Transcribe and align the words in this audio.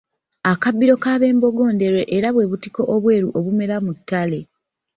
Akabbiro 0.51 0.93
k'abembogo 1.03 1.63
Ndeerwe 1.73 2.03
era 2.15 2.27
bwebutiko 2.33 2.81
obweru 2.95 3.27
obumera 3.37 3.75
mu 3.85 3.91
ttale. 3.97 4.39